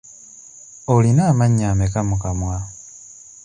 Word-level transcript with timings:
Olina 0.93 1.21
amannyo 1.31 1.65
ameka 1.71 1.99
mu 2.07 2.15
kwamwa? 2.21 2.57